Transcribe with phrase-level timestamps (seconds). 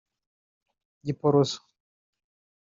[1.05, 1.61] Giporoso